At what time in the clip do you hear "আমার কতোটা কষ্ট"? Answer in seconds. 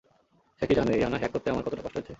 1.49-1.95